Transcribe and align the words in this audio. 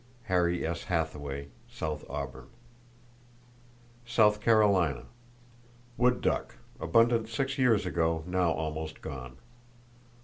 —(Harry 0.29 0.65
S. 0.65 0.85
Hathaway, 0.85 1.49
South 1.69 2.03
Auburn.) 2.09 2.47
South 4.03 4.41
Carolina: 4.41 5.03
Wood 5.95 6.21
duck, 6.21 6.55
abundant 6.79 7.29
6 7.29 7.59
years 7.59 7.85
ago, 7.85 8.23
now 8.25 8.49
almost 8.49 9.03
gone. 9.03 9.37